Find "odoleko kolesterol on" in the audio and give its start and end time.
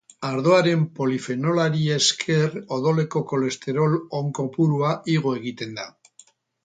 2.77-4.33